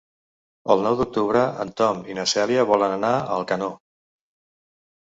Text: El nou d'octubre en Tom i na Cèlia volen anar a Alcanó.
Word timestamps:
El 0.75 0.81
nou 0.87 0.97
d'octubre 1.01 1.43
en 1.65 1.75
Tom 1.83 2.01
i 2.15 2.19
na 2.21 2.27
Cèlia 2.33 2.67
volen 2.73 2.99
anar 2.99 3.15
a 3.21 3.23
Alcanó. 3.39 3.73